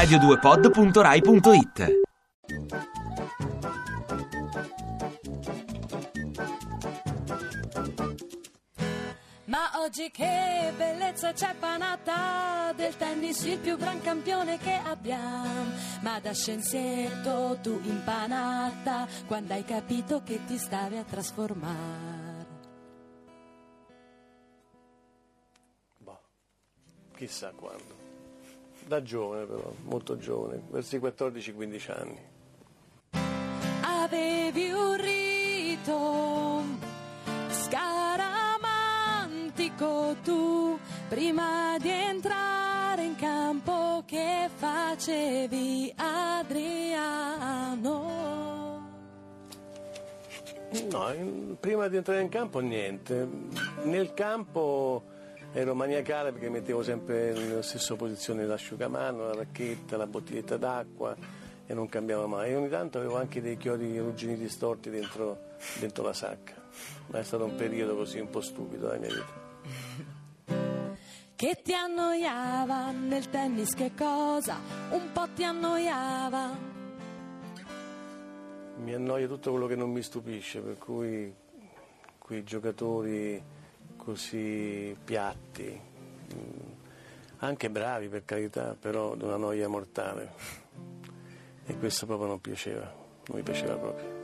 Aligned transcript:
radio2pod.rai.it 0.00 2.00
Ma 9.44 9.72
oggi 9.74 10.10
che 10.10 10.72
bellezza 10.74 11.32
c'è 11.32 11.54
panata 11.54 12.72
del 12.74 12.96
tennis 12.96 13.42
il 13.42 13.58
più 13.58 13.76
gran 13.76 14.00
campione 14.00 14.56
che 14.56 14.72
abbiamo. 14.72 15.72
Ma 16.00 16.18
da 16.18 16.32
scienziato 16.32 17.58
tu 17.60 17.78
impanata 17.82 19.06
quando 19.26 19.52
hai 19.52 19.64
capito 19.64 20.22
che 20.22 20.46
ti 20.46 20.56
stavi 20.56 20.96
a 20.96 21.04
trasformare. 21.04 22.46
Boh, 25.98 26.20
chissà 27.16 27.50
quando. 27.50 27.99
Da 28.86 29.02
giovane 29.02 29.44
però, 29.46 29.72
molto 29.84 30.16
giovane, 30.16 30.62
verso 30.68 30.96
i 30.96 30.98
14-15 30.98 31.92
anni. 31.92 32.18
Avevi 33.82 34.70
un 34.70 34.96
rito 35.00 36.62
scaramantico 37.48 40.16
tu 40.24 40.76
prima 41.08 41.76
di 41.78 41.90
entrare 41.90 43.04
in 43.04 43.14
campo 43.14 44.02
che 44.06 44.50
facevi 44.52 45.92
Adriano. 45.96 48.08
No, 50.90 51.56
prima 51.58 51.88
di 51.88 51.96
entrare 51.96 52.22
in 52.22 52.28
campo 52.28 52.60
niente. 52.60 53.28
Nel 53.84 54.14
campo 54.14 55.02
ero 55.52 55.74
maniacale 55.74 56.32
perché 56.32 56.48
mettevo 56.48 56.82
sempre 56.82 57.32
nella 57.32 57.62
stessa 57.62 57.96
posizione 57.96 58.46
l'asciugamano, 58.46 59.26
la 59.26 59.34
racchetta, 59.34 59.96
la 59.96 60.06
bottiglietta 60.06 60.56
d'acqua 60.56 61.16
e 61.66 61.74
non 61.74 61.88
cambiava 61.88 62.26
mai. 62.26 62.50
E 62.50 62.56
ogni 62.56 62.68
tanto 62.68 62.98
avevo 62.98 63.16
anche 63.16 63.40
dei 63.40 63.56
chiodi 63.56 63.96
arrugginiti 63.96 64.48
storti 64.48 64.90
dentro, 64.90 65.56
dentro 65.78 66.04
la 66.04 66.12
sacca. 66.12 66.54
Ma 67.08 67.18
è 67.18 67.22
stato 67.22 67.44
un 67.44 67.56
periodo 67.56 67.96
così 67.96 68.18
un 68.18 68.30
po' 68.30 68.40
stupido 68.40 68.86
della 68.86 68.98
mia 68.98 69.08
vita. 69.08 69.48
Che 71.34 71.60
ti 71.62 71.72
annoiava 71.72 72.90
nel 72.90 73.30
tennis 73.30 73.74
che 73.74 73.92
cosa? 73.96 74.58
Un 74.90 75.10
po' 75.12 75.26
ti 75.34 75.42
annoiava. 75.42 76.68
Mi 78.76 78.94
annoia 78.94 79.26
tutto 79.26 79.50
quello 79.50 79.66
che 79.66 79.74
non 79.74 79.90
mi 79.90 80.02
stupisce, 80.02 80.60
per 80.60 80.78
cui 80.78 81.34
quei 82.18 82.44
giocatori 82.44 83.42
così 84.04 84.96
piatti, 85.04 85.80
mm, 86.34 86.70
anche 87.38 87.70
bravi 87.70 88.08
per 88.08 88.24
carità, 88.24 88.76
però 88.78 89.14
di 89.14 89.24
una 89.24 89.36
noia 89.36 89.68
mortale. 89.68 90.32
E 91.66 91.76
questo 91.76 92.06
proprio 92.06 92.28
non 92.28 92.40
piaceva, 92.40 92.92
non 93.26 93.36
mi 93.36 93.42
piaceva 93.42 93.76
proprio. 93.76 94.18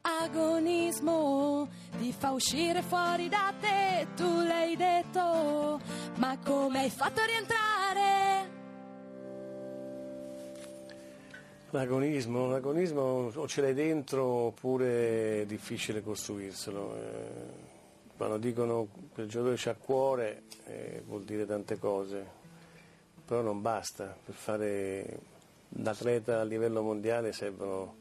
Agonismo 0.00 1.68
ti 1.98 2.12
fa 2.12 2.30
uscire 2.30 2.82
fuori 2.82 3.28
da 3.28 3.52
te, 3.60 4.06
tu 4.14 4.42
l'hai 4.42 4.76
detto, 4.76 5.80
ma 6.16 6.38
come 6.44 6.80
hai 6.80 6.90
fatto 6.90 7.20
a 7.20 7.24
rientrare? 7.24 8.52
L'agonismo, 11.70 12.48
l'agonismo 12.48 13.32
o 13.34 13.48
ce 13.48 13.60
l'hai 13.60 13.74
dentro 13.74 14.24
oppure 14.24 15.42
è 15.42 15.46
difficile 15.46 16.02
costruirselo. 16.02 16.94
Eh, 16.94 17.73
Quando 18.16 18.38
dicono 18.38 18.88
che 19.14 19.22
il 19.22 19.28
giocatore 19.28 19.56
c'ha 19.58 19.74
cuore 19.74 20.42
eh, 20.66 21.02
vuol 21.06 21.24
dire 21.24 21.46
tante 21.46 21.78
cose, 21.78 22.24
però 23.24 23.40
non 23.40 23.60
basta. 23.60 24.16
Per 24.24 24.34
fare 24.34 25.18
l'atleta 25.68 26.40
a 26.40 26.44
livello 26.44 26.82
mondiale 26.82 27.32
servono- 27.32 27.96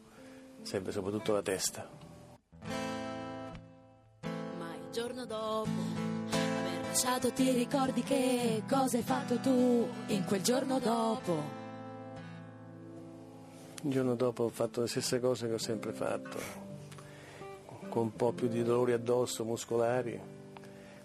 serve 0.62 0.92
soprattutto 0.92 1.34
la 1.34 1.42
testa. 1.42 1.90
Ma 4.58 4.76
il 4.76 4.92
giorno 4.92 5.26
dopo 5.26 5.70
aver 6.30 6.82
lasciato 6.82 7.32
ti 7.32 7.52
ricordi 7.52 8.04
che 8.04 8.64
cosa 8.70 8.98
hai 8.98 9.04
fatto 9.04 9.40
tu 9.40 9.88
in 10.08 10.24
quel 10.26 10.42
giorno 10.42 10.80
dopo? 10.80 11.62
Il 13.84 13.92
giorno 13.92 14.16
dopo 14.16 14.44
ho 14.44 14.50
fatto 14.50 14.82
le 14.82 14.88
stesse 14.88 15.20
cose 15.20 15.48
che 15.48 15.54
ho 15.54 15.58
sempre 15.58 15.92
fatto, 15.92 16.38
con 17.94 18.06
un 18.06 18.16
po' 18.16 18.32
più 18.32 18.48
di 18.48 18.64
dolori 18.64 18.92
addosso 18.92 19.46
muscolari, 19.46 20.20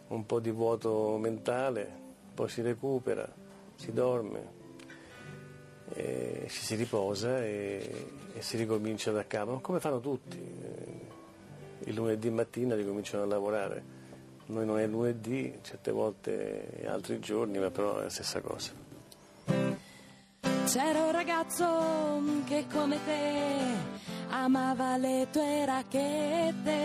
un 0.09 0.25
po' 0.25 0.41
di 0.41 0.51
vuoto 0.51 1.19
mentale, 1.19 1.87
poi 2.33 2.49
si 2.49 2.63
recupera, 2.63 3.31
si 3.75 3.93
dorme, 3.93 4.49
ci 5.93 6.49
si 6.49 6.77
riposa 6.77 7.45
e, 7.45 8.07
e 8.33 8.41
si 8.41 8.57
ricomincia 8.57 9.13
da 9.13 9.27
capo, 9.27 9.59
come 9.61 9.81
fanno 9.81 10.01
tutti. 10.01 10.39
Il 11.81 11.95
lunedì 11.95 12.31
mattina 12.31 12.75
ricominciano 12.75 13.25
a 13.25 13.27
lavorare. 13.27 13.85
Noi 14.47 14.65
non 14.65 14.79
è 14.79 14.87
lunedì, 14.87 15.59
certe 15.61 15.93
volte 15.93 16.87
altri 16.87 17.21
giorni, 17.21 17.59
ma 17.59 17.71
però 17.71 17.99
è 17.99 18.05
la 18.05 18.09
stessa 18.09 18.41
cosa. 18.41 18.73
C'era 20.65 21.05
un 21.05 21.13
ragazzo 21.13 22.23
che 22.47 22.65
come 22.73 22.99
te 23.05 24.18
amava 24.29 24.97
le 24.97 25.27
tue 25.31 25.65
racchette, 25.65 26.77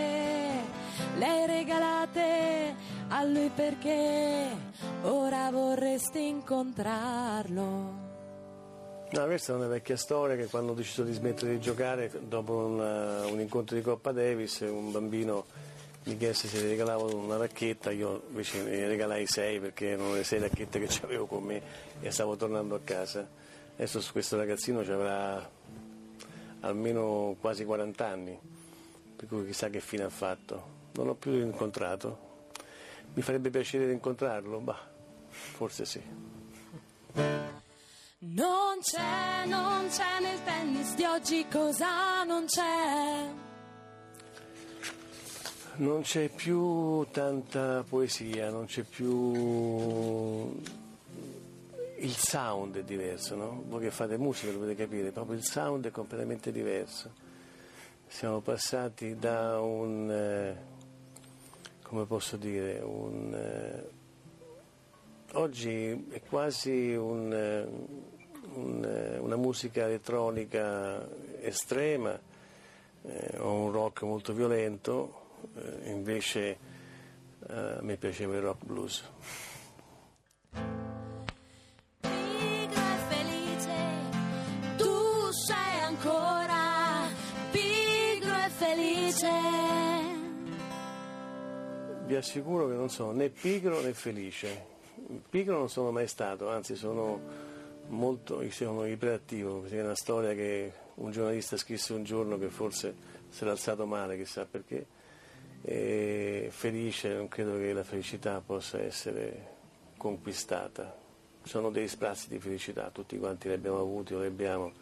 le 1.18 1.46
regalate 1.46 2.74
a 3.08 3.24
lui 3.24 3.50
perché 3.54 4.48
ora 5.02 5.50
vorresti 5.50 6.26
incontrarlo. 6.26 8.02
No, 9.10 9.24
questa 9.26 9.52
è 9.52 9.56
una 9.56 9.68
vecchia 9.68 9.96
storia 9.96 10.34
che 10.34 10.46
quando 10.46 10.72
ho 10.72 10.74
deciso 10.74 11.04
di 11.04 11.12
smettere 11.12 11.52
di 11.52 11.60
giocare, 11.60 12.10
dopo 12.26 12.52
una- 12.54 13.24
un 13.26 13.38
incontro 13.38 13.76
di 13.76 13.82
Coppa 13.82 14.10
Davis, 14.10 14.60
un 14.60 14.90
bambino 14.90 15.44
mi 16.06 16.16
chiese 16.16 16.48
se 16.48 16.60
regalavo 16.60 17.16
una 17.16 17.36
racchetta, 17.36 17.90
io 17.90 18.24
invece 18.28 18.62
ne 18.62 18.88
regalai 18.88 19.26
sei 19.26 19.60
perché 19.60 19.90
erano 19.90 20.14
le 20.14 20.24
sei 20.24 20.40
racchette 20.40 20.80
che 20.80 21.00
avevo 21.02 21.26
con 21.26 21.44
me 21.44 21.62
e 22.00 22.10
stavo 22.10 22.36
tornando 22.36 22.74
a 22.74 22.80
casa. 22.82 23.26
Adesso 23.76 24.02
questo 24.12 24.36
ragazzino 24.36 24.84
ci 24.84 24.90
avrà 24.90 25.48
almeno 26.64 27.36
quasi 27.40 27.64
40 27.64 28.06
anni, 28.06 28.38
per 29.16 29.28
cui 29.28 29.46
chissà 29.46 29.68
che 29.68 29.80
fine 29.80 30.04
ha 30.04 30.10
fatto. 30.10 30.72
Non 30.92 31.06
l'ho 31.06 31.14
più 31.14 31.32
incontrato. 31.32 32.32
Mi 33.14 33.22
farebbe 33.22 33.50
piacere 33.50 33.92
incontrarlo? 33.92 34.58
Bah, 34.60 34.80
forse 35.28 35.84
sì. 35.84 36.02
Non 38.18 38.78
c'è, 38.80 39.46
non 39.46 39.86
c'è 39.88 40.20
nel 40.20 40.42
tennis 40.44 40.94
di 40.94 41.04
oggi 41.04 41.46
cosa 41.50 42.24
non 42.24 42.46
c'è. 42.46 43.30
Non 45.76 46.02
c'è 46.02 46.28
più 46.28 47.04
tanta 47.10 47.84
poesia, 47.86 48.48
non 48.50 48.66
c'è 48.66 48.82
più... 48.82 50.62
Il 52.04 52.16
sound 52.16 52.76
è 52.76 52.82
diverso, 52.82 53.34
no? 53.34 53.62
Voi 53.66 53.80
che 53.80 53.90
fate 53.90 54.18
musica 54.18 54.52
dovete 54.52 54.74
capire, 54.74 55.10
proprio 55.10 55.36
il 55.36 55.42
sound 55.42 55.86
è 55.86 55.90
completamente 55.90 56.52
diverso. 56.52 57.10
Siamo 58.06 58.40
passati 58.40 59.16
da 59.16 59.58
un... 59.58 60.10
eh, 60.10 60.54
come 61.80 62.04
posso 62.04 62.36
dire, 62.36 62.78
un... 62.80 63.34
eh, 63.34 63.88
oggi 65.32 66.08
è 66.10 66.20
quasi 66.28 66.94
un, 66.94 67.32
eh, 67.32 67.66
un, 68.52 69.18
una 69.20 69.36
musica 69.36 69.86
elettronica 69.86 71.08
estrema, 71.40 72.20
o 73.38 73.50
un 73.50 73.72
rock 73.72 74.02
molto 74.02 74.34
violento, 74.34 75.22
invece 75.84 76.58
a 77.46 77.78
me 77.80 77.96
piaceva 77.96 78.34
il 78.34 78.42
rock 78.42 78.62
blues. 78.62 79.10
Felice. 89.14 89.28
Vi 92.06 92.16
assicuro 92.16 92.68
che 92.68 92.74
non 92.74 92.90
sono 92.90 93.12
né 93.12 93.28
pigro 93.28 93.80
né 93.80 93.94
felice. 93.94 94.72
Pigro 95.28 95.58
non 95.58 95.68
sono 95.68 95.90
mai 95.90 96.06
stato, 96.08 96.48
anzi 96.48 96.74
sono 96.74 97.20
molto, 97.88 98.42
sono 98.50 98.86
iperattivo, 98.86 99.64
è 99.64 99.82
una 99.82 99.94
storia 99.94 100.34
che 100.34 100.72
un 100.94 101.10
giornalista 101.10 101.56
scrisse 101.56 101.92
un 101.92 102.04
giorno 102.04 102.38
che 102.38 102.48
forse 102.48 102.94
si 103.28 103.42
era 103.42 103.52
alzato 103.52 103.86
male, 103.86 104.16
chissà 104.16 104.46
perché. 104.46 104.86
E 105.62 106.48
felice, 106.50 107.14
non 107.14 107.28
credo 107.28 107.56
che 107.56 107.72
la 107.72 107.84
felicità 107.84 108.42
possa 108.44 108.80
essere 108.80 109.52
conquistata. 109.96 110.94
Sono 111.42 111.70
dei 111.70 111.88
sprazzi 111.88 112.28
di 112.28 112.38
felicità, 112.38 112.90
tutti 112.90 113.18
quanti 113.18 113.48
li 113.48 113.54
abbiamo 113.54 113.80
avuti 113.80 114.14
o 114.14 114.20
li 114.20 114.26
abbiamo, 114.26 114.72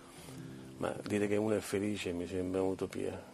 ma 0.79 0.95
dire 1.07 1.29
che 1.29 1.37
uno 1.37 1.55
è 1.55 1.61
felice 1.61 2.13
mi 2.13 2.27
sembra 2.27 2.63
un'utopia. 2.63 3.31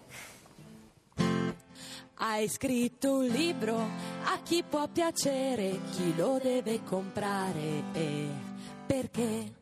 Hai 2.20 2.48
scritto 2.48 3.18
un 3.18 3.26
libro 3.26 3.76
a 3.76 4.40
chi 4.42 4.64
può 4.68 4.88
piacere, 4.88 5.78
chi 5.92 6.16
lo 6.16 6.40
deve 6.42 6.82
comprare 6.82 7.84
e 7.92 8.26
perché? 8.84 9.52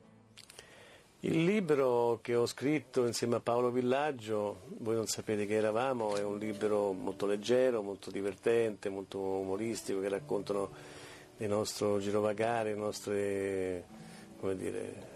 Il 1.20 1.44
libro 1.44 2.19
che 2.23 2.35
ho 2.35 2.47
scritto 2.47 3.05
insieme 3.05 3.37
a 3.37 3.41
Paolo 3.41 3.70
Villaggio, 3.70 4.62
voi 4.79 4.94
non 4.94 5.06
sapete 5.06 5.44
che 5.44 5.56
eravamo, 5.56 6.17
è 6.17 6.23
un 6.23 6.38
libro 6.38 6.93
molto 6.93 7.26
leggero, 7.26 7.82
molto 7.82 8.11
divertente, 8.11 8.88
molto 8.88 9.19
umoristico, 9.19 10.00
che 10.00 10.08
raccontano 10.08 10.70
il 11.37 11.49
nostro 11.49 11.99
girovagare, 11.99 12.73
le 12.73 12.79
nostre, 12.79 13.85
come 14.41 14.56
dire, 14.56 15.15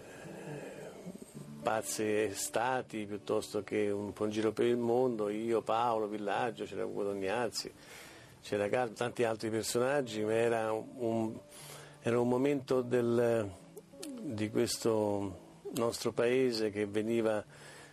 pazze 1.63 2.25
estati 2.27 3.05
piuttosto 3.07 3.63
che 3.63 3.91
un 3.91 4.13
in 4.19 4.31
giro 4.31 4.53
per 4.53 4.67
il 4.67 4.77
mondo, 4.77 5.29
io, 5.29 5.63
Paolo, 5.63 6.07
Villaggio, 6.07 6.65
c'era 6.65 6.85
Ugo 6.85 7.05
Tognazzi, 7.05 7.73
c'era 8.43 8.89
tanti 8.89 9.25
altri 9.25 9.51
personaggi, 9.51 10.23
ma 10.23 10.33
era 10.33 10.73
un, 10.73 11.39
era 12.03 12.19
un 12.19 12.29
momento 12.29 12.81
del, 12.81 13.49
di 14.21 14.51
questo 14.51 15.49
nostro 15.75 16.13
paese 16.13 16.71
che 16.71 16.87
veniva 16.87 17.45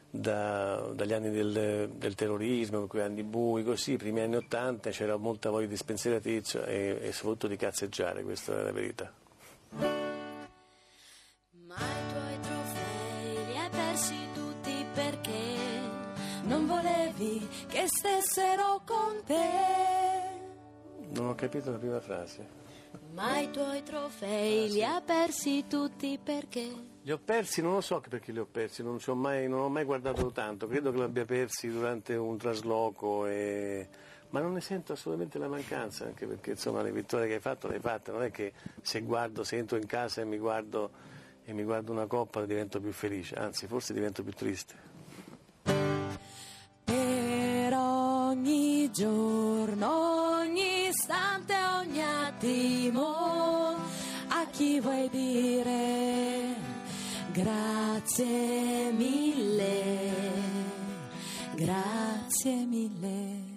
da, 0.09 0.89
dagli 0.93 1.13
anni 1.13 1.29
del, 1.29 1.91
del, 1.93 2.15
terrorismo, 2.15 2.87
quei 2.87 3.03
anni 3.03 3.23
bui, 3.23 3.63
così, 3.63 3.93
i 3.93 3.97
primi 3.97 4.21
anni 4.21 4.37
Ottanta 4.37 4.89
c'era 4.89 5.17
molta 5.17 5.49
voglia 5.49 5.67
di 5.67 5.77
spensieratezza 5.77 6.65
e, 6.65 6.99
e 7.01 7.11
soprattutto 7.11 7.47
di 7.47 7.57
cazzeggiare, 7.57 8.23
questa 8.23 8.59
è 8.59 8.63
la 8.63 8.71
verità. 8.71 9.96
Non 16.47 16.65
volevi 16.65 17.47
che 17.67 17.85
stessero 17.87 18.81
con 18.85 19.21
te. 19.25 20.35
Non 21.09 21.27
ho 21.27 21.35
capito 21.35 21.71
la 21.71 21.77
prima 21.77 21.99
frase. 21.99 22.65
Ma 23.13 23.39
i 23.39 23.51
tuoi 23.51 23.83
trofei 23.83 24.65
ah, 24.65 24.67
sì. 24.67 24.73
li 24.73 24.83
ha 24.83 25.01
persi 25.01 25.65
tutti 25.67 26.19
perché? 26.21 26.69
Li 27.01 27.11
ho 27.11 27.19
persi, 27.19 27.61
non 27.61 27.73
lo 27.73 27.81
so 27.81 28.01
perché 28.07 28.31
li 28.31 28.39
ho 28.39 28.47
persi, 28.49 28.81
non, 28.83 28.97
ho 29.03 29.15
mai, 29.15 29.47
non 29.47 29.59
ho 29.61 29.69
mai 29.69 29.83
guardato 29.83 30.31
tanto, 30.31 30.67
credo 30.67 30.91
che 30.91 30.97
li 30.97 31.03
abbia 31.03 31.25
persi 31.25 31.69
durante 31.69 32.15
un 32.15 32.37
trasloco, 32.37 33.25
e... 33.27 33.87
ma 34.29 34.39
non 34.39 34.53
ne 34.53 34.61
sento 34.61 34.93
assolutamente 34.93 35.37
la 35.37 35.47
mancanza, 35.47 36.05
anche 36.05 36.25
perché 36.27 36.51
insomma, 36.51 36.81
le 36.81 36.91
vittorie 36.91 37.27
che 37.27 37.35
hai 37.35 37.39
fatto 37.39 37.67
le 37.67 37.75
hai 37.75 37.81
fatte, 37.81 38.11
non 38.11 38.23
è 38.23 38.31
che 38.31 38.53
se 38.81 39.01
guardo, 39.01 39.43
se 39.43 39.57
entro 39.57 39.77
in 39.77 39.85
casa 39.85 40.21
e 40.21 40.25
mi 40.25 40.37
guardo, 40.37 40.91
e 41.43 41.53
mi 41.53 41.63
guardo 41.63 41.91
una 41.91 42.07
coppa 42.07 42.45
divento 42.45 42.79
più 42.79 42.91
felice, 42.91 43.35
anzi 43.35 43.67
forse 43.67 43.93
divento 43.93 44.21
più 44.21 44.33
triste. 44.33 44.96
Giorno, 48.91 50.37
ogni 50.39 50.87
istante, 50.87 51.53
ogni 51.79 52.01
attimo, 52.03 53.75
a 54.27 54.45
chi 54.51 54.79
vuoi 54.79 55.09
dire 55.09 56.55
Grazie 57.37 58.91
mille, 58.93 60.11
grazie 61.53 62.65
mille. 62.65 63.55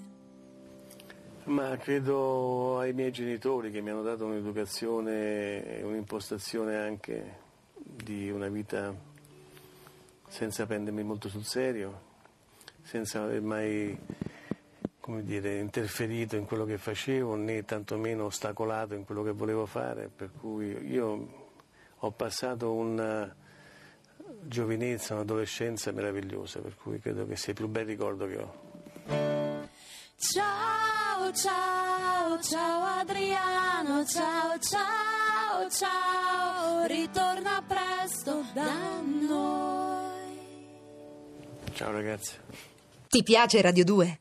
Ma 1.45 1.79
credo 1.79 2.79
ai 2.79 2.93
miei 2.93 3.11
genitori 3.11 3.71
che 3.71 3.81
mi 3.81 3.89
hanno 3.89 4.03
dato 4.03 4.27
un'educazione 4.27 5.79
e 5.79 5.83
un'impostazione 5.83 6.77
anche 6.77 7.39
di 7.73 8.31
una 8.31 8.49
vita 8.49 8.95
senza 10.29 10.67
prendermi 10.67 11.03
molto 11.03 11.31
sul 11.31 11.45
serio, 11.45 12.03
senza 12.83 13.23
aver 13.23 13.41
mai 13.41 13.99
come 15.01 15.25
dire, 15.25 15.59
interferito 15.59 16.37
in 16.37 16.45
quello 16.45 16.65
che 16.65 16.79
facevo 16.79 17.35
né 17.35 17.65
tantomeno 17.65 18.27
ostacolato 18.27 18.95
in 18.95 19.05
quello 19.05 19.23
che 19.23 19.33
volevo 19.33 19.67
fare, 19.67 20.11
per 20.15 20.31
cui 20.39 20.67
io 20.87 21.49
ho 21.99 22.11
passato 22.13 22.73
un 22.73 23.33
giovinezza, 24.43 25.15
un'adolescenza 25.15 25.91
meravigliosa, 25.93 26.61
per 26.61 26.77
cui 26.77 27.01
credo 27.01 27.27
che 27.27 27.37
sia 27.37 27.53
il 27.53 27.59
più 27.59 27.69
bel 27.69 27.87
ricordo 27.87 28.27
che 28.27 28.37
ho. 28.37 28.69
Ciao, 30.17 31.33
ciao, 31.33 32.41
ciao 32.41 32.85
Adriano, 33.01 34.05
ciao, 34.05 34.59
ciao, 34.59 35.71
ciao, 35.71 36.87
ritorna 36.87 37.65
presto 37.67 38.45
da 38.53 39.01
noi. 39.01 40.39
Ciao 41.73 41.91
ragazzi. 41.91 42.37
Ti 43.09 43.23
piace 43.23 43.61
Radio 43.63 43.85
2? 43.85 44.21